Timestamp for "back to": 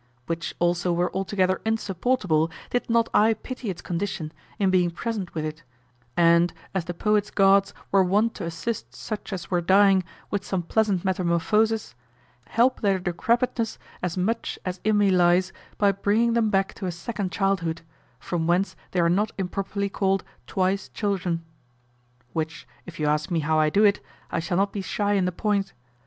16.49-16.87